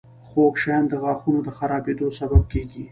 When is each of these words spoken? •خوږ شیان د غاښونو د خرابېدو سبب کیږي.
•خوږ 0.27 0.53
شیان 0.61 0.83
د 0.89 0.93
غاښونو 1.03 1.39
د 1.43 1.49
خرابېدو 1.57 2.07
سبب 2.19 2.43
کیږي. 2.51 2.79